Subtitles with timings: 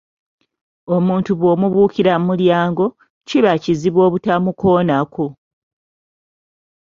[0.95, 2.85] Omuntu bw'omubuukira mu mulyango,
[3.27, 5.25] kiba kizibu obutamukoonako.